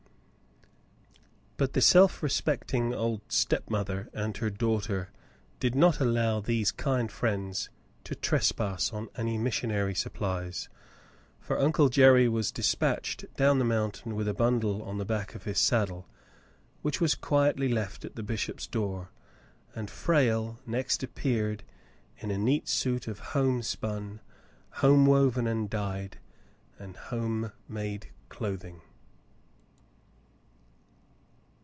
[1.63, 5.11] But the self respecting old stepmother and her daughter
[5.59, 7.69] did not allow these kind friends
[8.03, 10.69] to trespass on any mis sionary supplies,
[11.39, 15.43] for Uncle Jerry was despatched down the mountain with a bundle on the back of
[15.43, 16.07] his saddle,
[16.81, 19.11] which was quietly left at the bishop's door;
[19.75, 21.63] and Frale next ap peared
[22.17, 24.19] in a neat suit of homespun,
[24.77, 26.17] home woven and dyed,
[26.79, 28.81] and home made clothing.